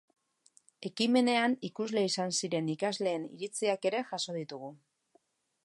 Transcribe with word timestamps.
Ekimenean 0.87 1.53
ikusle 1.69 2.03
izan 2.09 2.33
ziren 2.39 2.71
ikasleen 2.75 3.29
iritziak 3.35 3.89
ere 3.91 4.01
jaso 4.13 4.37
ditugu. 4.39 4.71